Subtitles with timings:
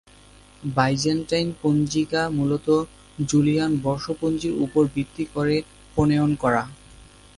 [0.63, 2.67] Byzantine পঞ্জিকা মুলত
[3.29, 5.55] Julian বর্ষপঞ্জীর উপর ভিত্তি করে
[5.93, 6.63] প্রণয়ন করা।